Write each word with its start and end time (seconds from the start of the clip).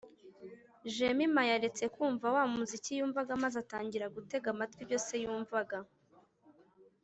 Jemima 0.95 1.41
yaretse 1.51 1.83
kumva 1.95 2.27
wa 2.35 2.43
muzika 2.53 2.89
yumvaga 2.97 3.33
maze 3.43 3.55
atangira 3.63 4.13
gutega 4.15 4.47
amatwi 4.53 4.79
ibyo 4.83 4.99
se 5.05 5.15
yumvaga 5.23 5.77